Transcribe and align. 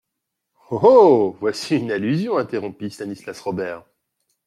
Oh! 0.71 0.79
oh! 0.81 1.37
voici 1.41 1.75
une 1.77 1.91
allusion, 1.91 2.39
interrompit 2.39 2.89
Stanislas 2.89 3.39
Robert. 3.39 3.85